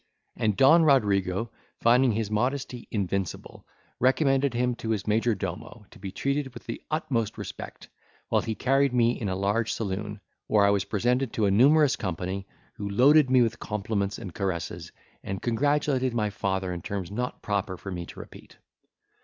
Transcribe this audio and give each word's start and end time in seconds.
And 0.35 0.57
Don 0.57 0.83
Rodrigo, 0.83 1.51
finding 1.79 2.13
his 2.13 2.31
modesty 2.31 2.87
invincible, 2.89 3.67
recommended 3.99 4.55
him 4.55 4.73
to 4.77 4.89
his 4.89 5.05
major 5.05 5.35
domo, 5.35 5.85
to 5.91 5.99
be 5.99 6.11
treated 6.11 6.55
with 6.55 6.65
the 6.65 6.81
utmost 6.89 7.37
respect; 7.37 7.87
while 8.27 8.41
he 8.41 8.55
carried 8.55 8.95
me 8.95 9.11
in 9.21 9.29
a 9.29 9.35
large 9.35 9.71
saloon, 9.71 10.19
where 10.47 10.65
I 10.65 10.71
was 10.71 10.85
presented 10.85 11.31
to 11.33 11.45
a 11.45 11.51
numerous 11.51 11.95
company, 11.95 12.47
who 12.77 12.89
loaded 12.89 13.29
me 13.29 13.43
with 13.43 13.59
compliments 13.59 14.17
and 14.17 14.33
caresses, 14.33 14.91
and 15.23 15.39
congratulated 15.39 16.15
my 16.15 16.31
father 16.31 16.73
in 16.73 16.81
terms 16.81 17.11
not 17.11 17.43
proper 17.43 17.77
for 17.77 17.91
me 17.91 18.07
to 18.07 18.19
repeat. 18.19 18.57